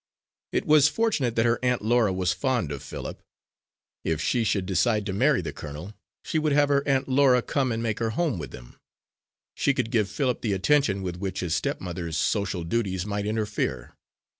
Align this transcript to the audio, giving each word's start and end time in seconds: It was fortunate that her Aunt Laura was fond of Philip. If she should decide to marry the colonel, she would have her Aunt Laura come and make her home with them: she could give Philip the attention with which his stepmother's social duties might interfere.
It 0.51 0.65
was 0.65 0.87
fortunate 0.87 1.35
that 1.35 1.45
her 1.45 1.59
Aunt 1.63 1.83
Laura 1.83 2.11
was 2.11 2.33
fond 2.33 2.71
of 2.71 2.81
Philip. 2.81 3.21
If 4.03 4.19
she 4.19 4.43
should 4.43 4.65
decide 4.65 5.05
to 5.05 5.13
marry 5.13 5.41
the 5.41 5.53
colonel, 5.53 5.93
she 6.25 6.39
would 6.39 6.53
have 6.53 6.69
her 6.69 6.81
Aunt 6.87 7.07
Laura 7.07 7.43
come 7.43 7.71
and 7.71 7.83
make 7.83 7.99
her 7.99 8.09
home 8.09 8.39
with 8.39 8.49
them: 8.49 8.77
she 9.53 9.75
could 9.75 9.91
give 9.91 10.09
Philip 10.09 10.41
the 10.41 10.53
attention 10.53 11.03
with 11.03 11.17
which 11.17 11.41
his 11.41 11.55
stepmother's 11.55 12.17
social 12.17 12.63
duties 12.63 13.05
might 13.05 13.27
interfere. 13.27 13.93